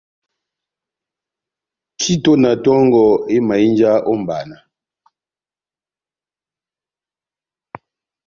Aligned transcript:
Tito 1.99 2.31
na 2.41 2.51
tongɔ 2.63 3.03
éhimahínja 3.33 3.91
ó 4.11 4.13
mʼbana 4.19 4.57